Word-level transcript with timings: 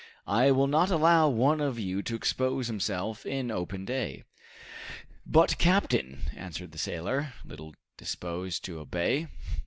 I 0.25 0.49
will 0.49 0.65
not 0.65 0.89
allow 0.89 1.29
one 1.29 1.61
of 1.61 1.77
you 1.77 2.01
to 2.01 2.15
expose 2.15 2.65
himself 2.65 3.23
in 3.23 3.51
open 3.51 3.85
day." 3.85 4.23
"But, 5.27 5.59
captain" 5.59 6.21
answered 6.35 6.71
the 6.71 6.79
sailor, 6.79 7.33
little 7.45 7.75
disposed 7.99 8.65
to 8.65 8.79
obey. 8.79 9.27